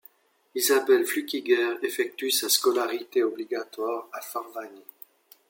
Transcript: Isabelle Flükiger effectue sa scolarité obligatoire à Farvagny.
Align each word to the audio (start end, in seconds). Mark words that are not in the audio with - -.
Isabelle 0.55 1.05
Flükiger 1.05 1.75
effectue 1.83 2.31
sa 2.31 2.49
scolarité 2.49 3.21
obligatoire 3.21 4.07
à 4.13 4.21
Farvagny. 4.21 4.81